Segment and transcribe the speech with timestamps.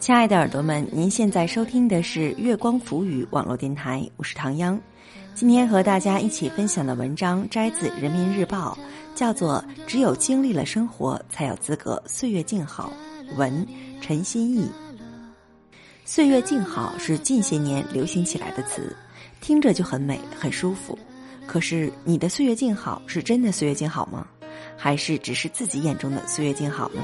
[0.00, 4.80] 亲爱的耳朵们，您现在收听的是月光浮语网络电台，我是唐央。
[5.34, 8.78] 今天和大家一起分享的文章摘自《人民日报》，
[9.14, 12.90] 叫做《只有经历了生活，才有资格岁月静好》。
[13.36, 13.66] 文
[14.00, 14.66] 陈心意。
[16.06, 18.96] 岁月静好是近些年流行起来的词，
[19.42, 20.98] 听着就很美，很舒服。
[21.46, 24.26] 可是，你的岁月静好是真的岁月静好吗？
[24.78, 27.02] 还是只是自己眼中的岁月静好呢？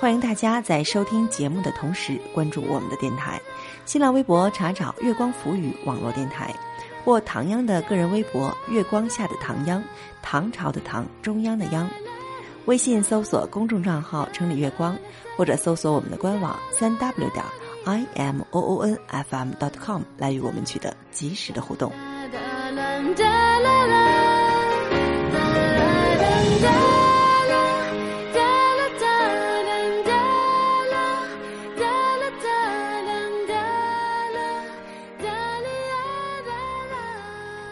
[0.00, 3.38] 欢迎大家在收听节目的同时关注我们的电台，
[3.84, 6.54] 新浪微博查找“月光浮语”网络电台，
[7.04, 9.84] 或唐央的个人微博“月光下的唐央”，
[10.22, 11.86] 唐朝的唐，中央的央。
[12.64, 14.96] 微信搜索公众账号“城里月光”，
[15.36, 17.44] 或者搜索我们的官网三 w 点
[17.84, 21.92] i m o o n f m dot com 来与我们取得及时的互动。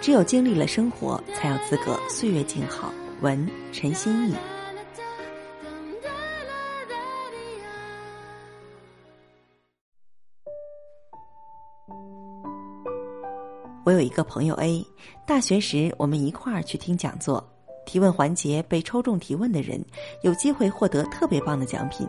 [0.08, 2.90] 只有经历了生活，才有资格岁月静好。
[3.20, 4.34] 文陈心意。
[13.84, 14.82] 我有一个朋友 A，
[15.26, 17.46] 大学时我们一块儿去听讲座，
[17.84, 19.78] 提问环节被抽中提问的人
[20.22, 22.08] 有机会获得特别棒的奖品。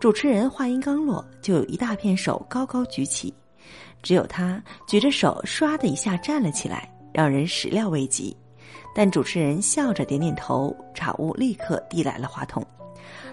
[0.00, 3.34] 主持人话音刚落，就有一大片手高高举起，
[4.02, 6.90] 只有他举着手唰的一下站了起来。
[7.12, 8.36] 让人始料未及，
[8.94, 12.64] 但主持人笑着点点头，场务立刻递来了话筒，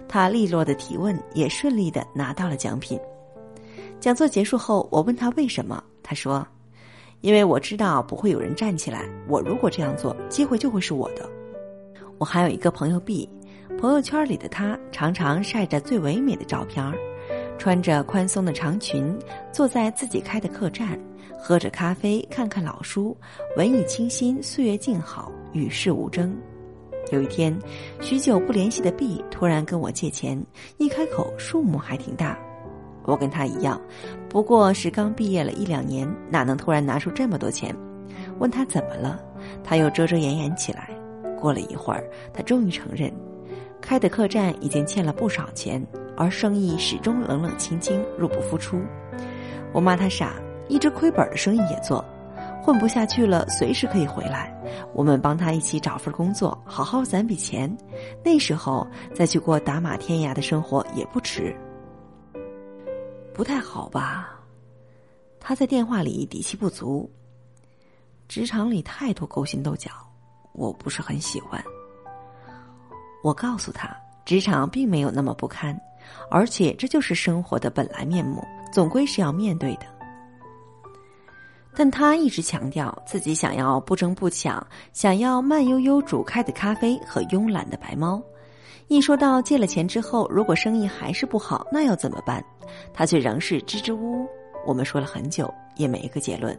[0.07, 2.99] 他利落的提问也顺利的拿到了奖品。
[3.99, 6.45] 讲座结束后，我问他为什么，他说
[7.21, 11.27] ：“因为我知道不会有人站起来，我如果这样做，机会就会是我的。”
[12.19, 13.27] 我还有一个朋友 B，
[13.80, 16.93] 朋友圈里的他常常晒着最唯美的照片儿，
[17.58, 19.17] 穿着宽松的长裙，
[19.52, 20.99] 坐在自己开的客栈。
[21.48, 23.16] 喝着咖啡，看看老书，
[23.56, 26.36] 文艺清新，岁月静好，与世无争。
[27.11, 27.56] 有一天，
[28.02, 30.44] 许久不联系的 B 突然跟我借钱，
[30.78, 32.36] 一开口数目还挺大。
[33.04, 33.80] 我跟他一样，
[34.28, 37.76] 不过是刚毕业了一两年，哪能突然拿出这么多钱？
[38.39, 39.23] 问他怎么了，
[39.64, 40.89] 他又遮遮掩掩起来。
[41.39, 43.14] 过了一会儿，他终于承认，
[43.80, 45.80] 开的客栈已经欠了不少钱，
[46.17, 48.82] 而生意始终冷冷清清，入不敷出。
[49.72, 50.33] 我骂他傻。
[50.67, 52.03] 一直亏本的生意也做，
[52.61, 54.53] 混不下去了，随时可以回来。
[54.93, 57.76] 我们帮他一起找份工作，好好攒笔钱，
[58.23, 61.55] 那时候再去过打马天涯的生活也不迟。
[63.33, 64.39] 不太好吧？
[65.39, 67.09] 他在电话里底气不足。
[68.27, 69.92] 职场里太多勾心斗角，
[70.53, 71.64] 我不是很喜欢。
[73.23, 73.95] 我告诉他，
[74.26, 75.80] 职场并没有那么不堪，
[76.32, 78.43] 而且这就是生活的本来面目，
[78.73, 79.86] 总归是要面对的。
[81.75, 88.21] 但他一直强调自己想要不争不抢，想要慢悠悠煮开的咖啡和慵懒的白猫。
[88.87, 92.43] 一说到借了钱之后，如果生意还是不好，那要怎么办？
[92.93, 94.27] 他却仍是支支吾吾。
[94.65, 96.58] 我们说了很久，也没一个结论。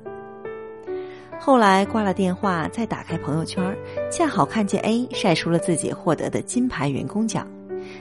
[1.39, 3.77] 后来挂了电话，再打开朋友圈，
[4.11, 7.47] 恰好看见 A 晒出了自己获得的金牌员工奖。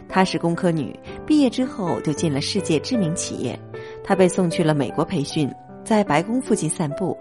[0.09, 3.59] 她是工科女，毕业之后就进了世界知名企业。
[4.03, 5.51] 她被送去了美国培训。
[5.85, 7.15] 在白宫附近散步，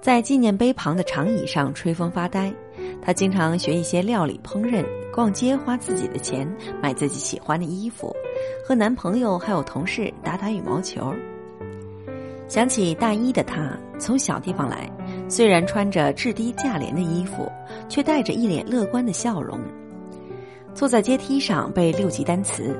[0.00, 2.50] 在纪念碑旁的长椅上吹风发呆。
[3.02, 6.50] 他经常学一些料理烹饪，逛街花自己的钱
[6.82, 8.14] 买自己喜欢的衣服，
[8.66, 11.14] 和男朋友还有同事打打羽毛球。
[12.48, 14.90] 想起大一的他，从小地方来，
[15.28, 17.52] 虽然穿着质低价廉的衣服，
[17.86, 19.60] 却带着一脸乐观的笑容。
[20.74, 22.74] 坐在阶梯上背六级单词，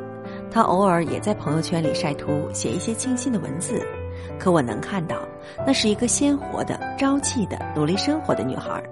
[0.50, 3.84] 他偶尔也在朋友圈里晒图，写一些清新的文字。
[4.40, 5.16] 可我能看到，
[5.66, 8.82] 那是一个鲜活的、朝气的、努力生活的女孩。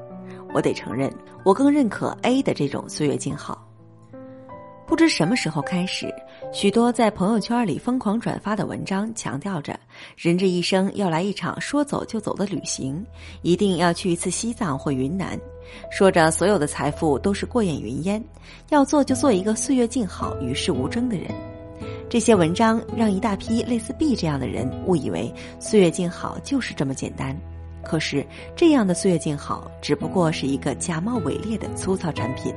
[0.52, 1.10] 我得承认，
[1.42, 3.64] 我更认可 A 的这种岁月静好。
[4.86, 6.10] 不知什么时候开始，
[6.50, 9.78] 许多在朋友圈里疯狂转发的文章，强调着
[10.16, 13.04] 人这一生要来一场说走就走的旅行，
[13.42, 15.38] 一定要去一次西藏或云南，
[15.90, 18.22] 说着所有的财富都是过眼云烟，
[18.70, 21.28] 要做就做一个岁月静好、与世无争的人。
[22.08, 27.36] 这些文章让一大批类似 B 这样的人误以为岁月静好就是这么简单，
[27.84, 28.26] 可是
[28.56, 32.54] 这样的岁月静好只不过是一个假冒伪劣的粗糙产品。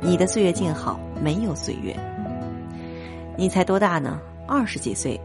[0.00, 1.96] 你的岁月静好没有岁月，
[3.36, 4.20] 你才多大呢？
[4.46, 5.20] 二十几岁，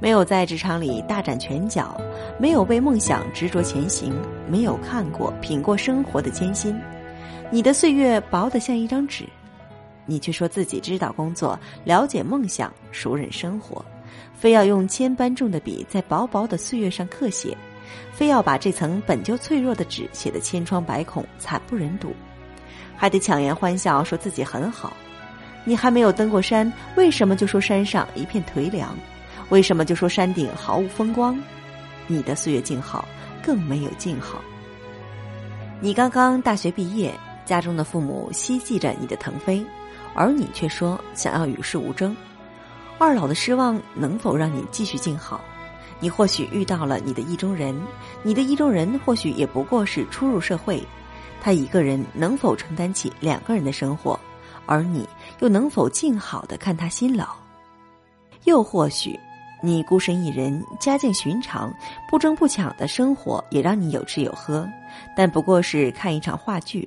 [0.00, 1.96] 没有在职场里大展拳脚，
[2.36, 4.12] 没有为梦想执着前行，
[4.50, 6.76] 没有看过品过生活的艰辛，
[7.52, 9.24] 你的岁月薄得像一张纸。
[10.06, 13.84] 你却说自己知道工作、了解梦想、熟忍生活，
[14.34, 17.56] 非要用千般重的笔在薄薄的岁月上刻写，
[18.12, 22.12] 非要把这层本就脆弱的纸写得千疮百孔、惨不忍睹，
[22.96, 24.92] 还得强颜欢笑说自己很好。
[25.64, 28.94] 你还没有登过山，为什么就说山上一片颓凉？
[29.48, 31.38] 为什么就说山顶毫无风光？
[32.06, 33.06] 你的岁月静好，
[33.42, 34.42] 更没有静好。
[35.80, 37.12] 你刚刚大学毕业，
[37.46, 39.64] 家中的父母希冀着你的腾飞，
[40.14, 42.16] 而你却说想要与世无争。
[42.98, 45.40] 二老的失望能否让你继续静好？
[46.00, 47.74] 你或许遇到了你的意中人，
[48.22, 50.82] 你的意中人或许也不过是初入社会，
[51.40, 54.18] 他一个人能否承担起两个人的生活？
[54.66, 55.06] 而你
[55.40, 57.28] 又能否静好的看他辛劳？
[58.44, 59.18] 又或许。
[59.62, 61.72] 你孤身一人，家境寻常，
[62.10, 64.68] 不争不抢的生活也让你有吃有喝，
[65.16, 66.86] 但不过是看一场话剧，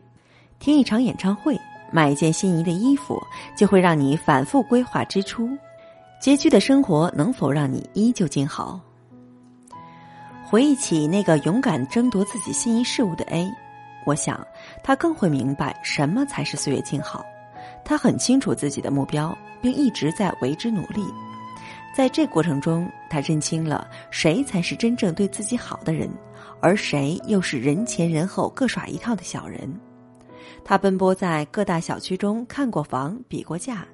[0.59, 1.59] 听一场演唱会，
[1.91, 3.21] 买一件心仪的衣服，
[3.55, 5.49] 就会让你反复规划支出。
[6.21, 8.79] 拮据的生活能否让你依旧静好？
[10.45, 13.51] 回忆起那个勇敢争夺自己心仪事物的 A，
[14.05, 14.45] 我想
[14.83, 17.25] 他更会明白什么才是岁月静好。
[17.83, 21.05] 他很清楚自己的目标，并一直在为之努力。
[21.95, 26.09] 在这过程中，他认清了谁才是真正对自己好的人，
[26.61, 29.69] 而谁又是人前人后各耍一套的小人。
[30.63, 33.85] 她奔波在各大小区中看过房、比过价，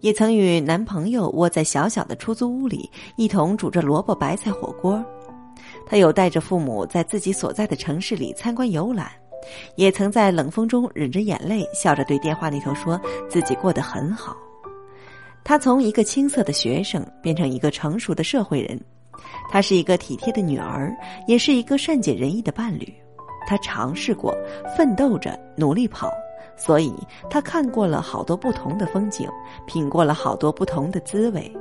[0.00, 5.04] 也曾与男朋友窝在小小的出租屋里一同煮着萝卜白菜火锅。
[5.86, 9.10] 她有带着父母在自己所在的城市里参观游览，
[9.76, 14.36] 也曾在冷风中忍着眼泪，笑着对电话那头说自己过得很好。
[15.44, 18.80] 她从一个青涩的学生变成一个成熟的社会人，
[19.50, 20.96] 她是一个体贴的女儿，
[21.26, 22.94] 也是一个善解人意的伴侣。
[23.52, 24.34] 他尝试过，
[24.74, 26.10] 奋斗着，努力跑，
[26.56, 26.90] 所以
[27.28, 29.28] 他看过了好多不同的风景，
[29.66, 31.54] 品过了好多不同的滋味。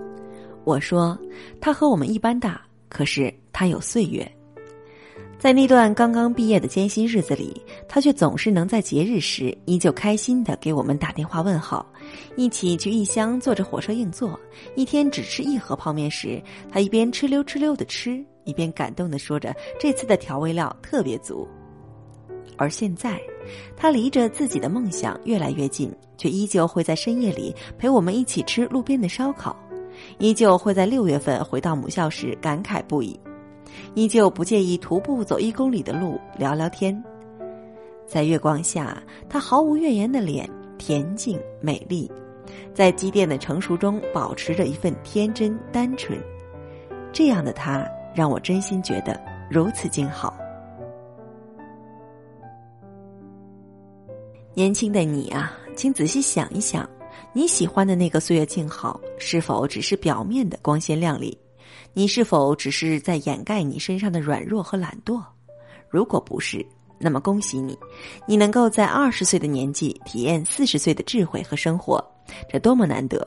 [0.64, 1.20] 我说，
[1.60, 4.26] 他和我们一般大，可是他有岁月。
[5.38, 11.86] 在那段刚刚毕业的艰辛日子里，他却总是能在节日时依旧开心的给我们打电话问好，
[12.38, 14.40] 一起去异乡坐着火车硬座，
[14.78, 16.42] 一天只吃一盒泡面时，
[16.72, 21.46] 他一边哧溜哧溜的吃，一边感动的说着这次的调味料特别足。
[22.58, 23.20] 而现在，
[23.76, 29.56] 他离着自己的梦想越来越近，却依旧会在深夜里陪我们一起吃路边的烧烤，
[30.20, 33.20] 依旧会在六月份回到母校时感慨不已。
[33.94, 37.02] 依旧不介意徒步走一公里的路聊聊天，
[38.06, 42.12] 在月光下，他毫无怨言的脸恬静美丽，
[42.74, 46.20] 在积淀的成熟中保持着一份天真单纯。
[47.14, 49.20] 这样的他让我真心觉得
[49.50, 50.36] 如此静好。
[54.54, 56.88] 年轻的你啊，请仔细想一想，
[57.32, 61.38] 你喜欢的那个岁月静好，是否只是表面的光鲜亮丽？
[61.94, 65.24] 你是否只是在掩盖你身上的软弱和懒惰？
[65.90, 66.66] 如果不是，
[67.00, 67.78] 那么恭喜你，
[68.26, 72.04] 你能够在二十岁的年纪体验四十岁的智慧和生活，
[72.50, 73.26] 这多么难得！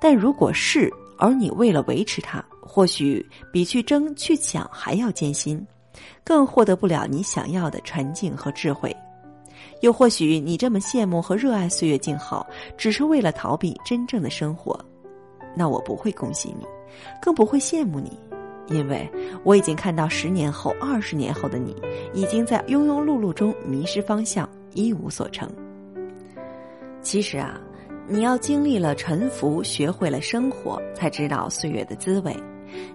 [0.00, 5.64] 但如果是，而你为了维持它，或许比去争去抢还要艰辛，
[6.24, 8.94] 更获得不了你想要的纯净和智慧。
[9.80, 14.78] 又或许你这么羡慕和热爱岁月静好，只是为了逃避真正的生活，
[15.54, 16.66] 那我不会恭喜你。
[17.22, 18.18] 更不会羡慕你，
[18.68, 19.10] 因为
[19.44, 21.74] 我已经看到十年后、二十年后的你，
[22.12, 25.50] 已经在庸庸碌碌中迷失方向，一无所成。
[27.00, 27.58] 其实啊，
[28.06, 32.32] 你要经历了沉浮，学会了生活，才知道岁月的滋味；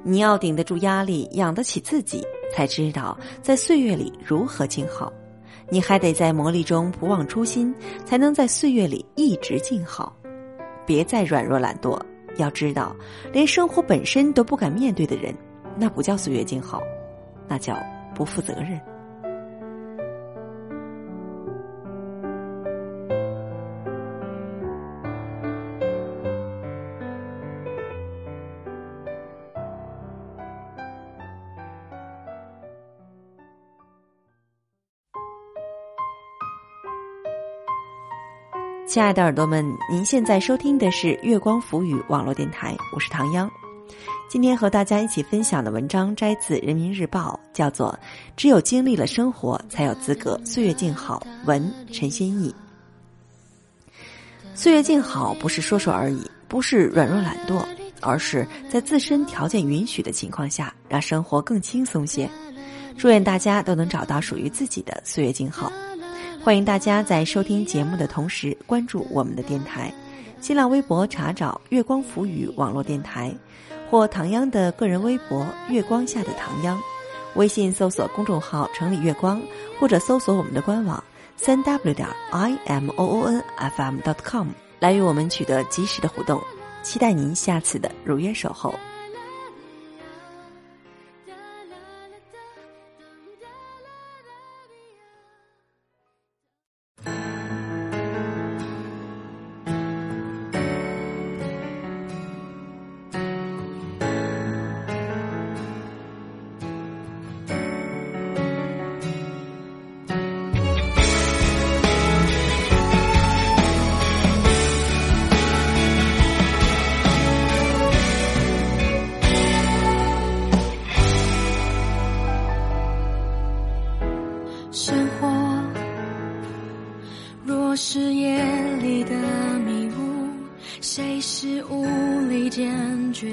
[0.03, 5.11] 你要顶得住压力，养得起自己，才知道在岁月里如何静好；
[5.69, 7.73] 你还得在磨砺中不忘初心，
[8.05, 10.15] 才能在岁月里一直静好。
[10.85, 11.99] 别再软弱懒惰。
[12.37, 12.95] 要知道，
[13.33, 15.33] 连生活本身都不敢面对的人，
[15.75, 16.83] 那不叫岁月静好，
[17.47, 17.75] 那叫
[18.13, 18.79] 不负责任。
[38.97, 43.47] 亲爱的耳朵们，您现在收听的是月光浮语网络电台，我是唐央。
[44.27, 47.95] 今天和大家一起分享的文章摘自《人民日报》，叫做
[48.35, 51.23] 《只有经历了生活，才有资格岁月静好》。
[51.45, 52.51] 文陈先义。
[54.55, 57.63] 岁月静好不是说说而已，不是软弱懒惰，
[58.01, 62.27] 而是在自身条件允许的情况下，让生活更轻松些。
[62.97, 65.71] 祝愿大家都能找到属于自己的岁月静好。
[66.47, 69.93] 欢迎大家在收听节目的同时关注我们的电台，
[70.39, 73.35] 新浪微博查找“月光浮语”网络电台，
[73.91, 76.81] 或唐央的个人微博“月光下的唐央”，
[77.35, 79.41] 微信搜索公众号“城里月光”，
[79.77, 81.03] 或者搜索我们的官网
[81.35, 84.47] 三 w 点 i m o o n f m dot com
[84.79, 86.41] 来与我们取得及时的互动。
[86.81, 88.73] 期待您下次的如约守候。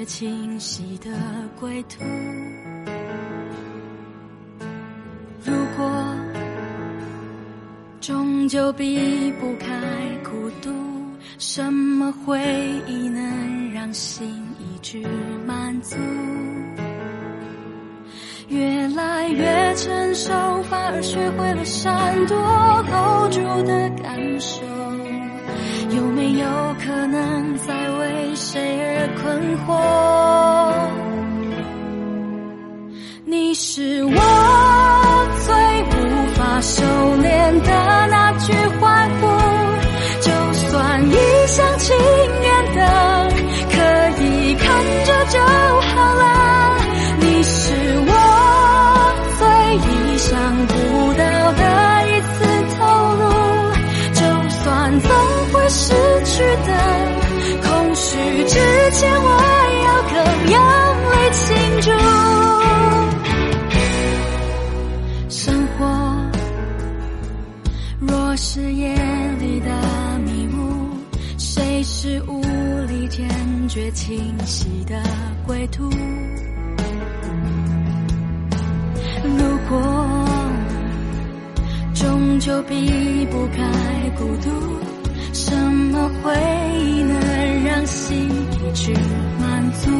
[0.05, 1.09] 清晰的
[1.59, 2.03] 归途？
[5.43, 6.15] 如果
[7.99, 9.67] 终究避不开
[10.23, 10.71] 孤独，
[11.39, 12.39] 什么回
[12.87, 14.27] 忆能让心
[14.59, 15.03] 一直
[15.45, 15.95] 满足？
[18.47, 20.31] 越来越成熟，
[20.69, 22.37] 反而学会了闪躲
[22.85, 24.61] ，hold 住的感受，
[25.95, 26.45] 有没有
[26.79, 27.84] 可能在
[28.35, 29.75] 谁而困惑？
[33.23, 34.11] 你是我
[35.45, 36.83] 最无法收
[37.17, 37.84] 敛的
[58.97, 59.29] 前我
[59.83, 60.15] 要更
[60.53, 60.57] 用
[61.11, 61.43] 力庆
[61.81, 61.91] 祝。
[65.29, 65.75] 生活
[67.99, 68.95] 若是夜
[69.37, 69.69] 里的
[70.19, 70.95] 迷雾，
[71.37, 72.41] 谁是无
[72.87, 73.27] 力坚
[73.67, 74.95] 决清晰的
[75.45, 75.89] 归途？
[79.23, 79.77] 如果
[81.93, 83.59] 终究避不开
[84.17, 84.49] 孤独，
[85.37, 86.33] 什么回
[86.79, 88.93] 忆能让心一直
[89.37, 89.91] 满足？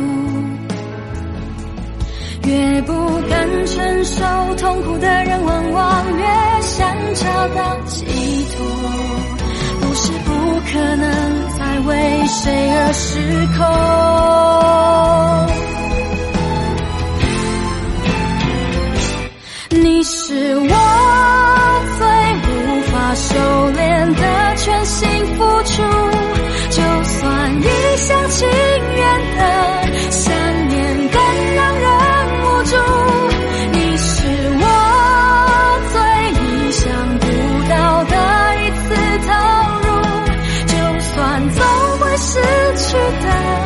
[2.48, 2.94] 越不
[3.30, 4.24] 敢承受
[4.56, 6.24] 痛苦的人，往往越
[6.62, 8.06] 想找到寄
[8.56, 8.66] 托。
[9.82, 10.32] 不是不
[10.72, 11.06] 可能
[11.60, 13.20] 再为谁而失
[13.58, 13.66] 控。
[43.12, 43.65] 的，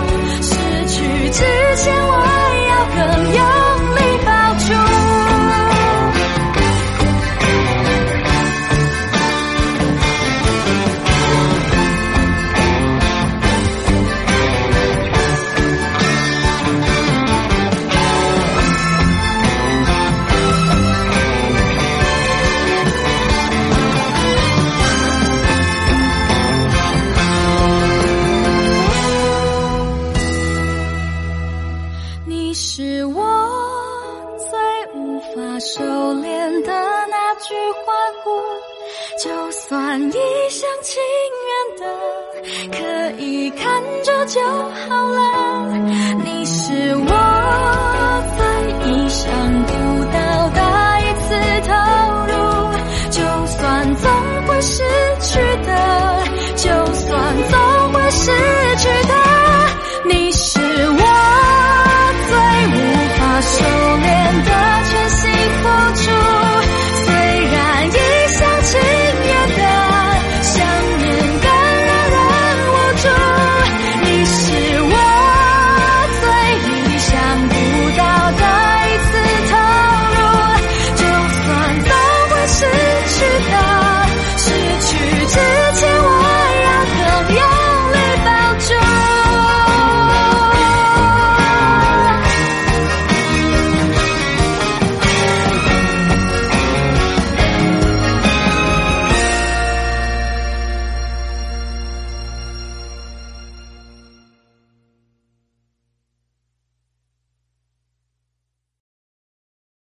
[44.29, 45.38] 就好了。